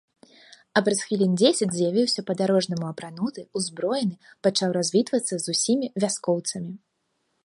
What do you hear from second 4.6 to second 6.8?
развітвацца з усімі вяскоўцамі.